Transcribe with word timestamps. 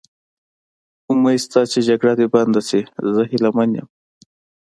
امید 1.11 1.37
شته 1.43 1.61
چې 1.71 1.79
جګړه 1.87 2.13
دې 2.19 2.27
بنده 2.33 2.61
شي، 2.69 2.81
زه 3.13 3.21
هیله 3.31 3.49
من 3.57 3.69
یم. 3.77 3.87